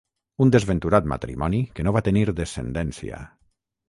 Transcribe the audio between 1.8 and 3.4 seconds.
no va tenir descendència.